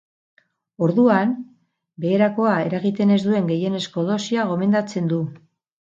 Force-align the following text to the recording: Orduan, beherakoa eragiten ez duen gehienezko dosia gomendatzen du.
Orduan, 0.85 1.35
beherakoa 2.05 2.55
eragiten 2.71 3.15
ez 3.19 3.21
duen 3.27 3.53
gehienezko 3.53 4.07
dosia 4.11 4.51
gomendatzen 4.53 5.13
du. 5.13 5.25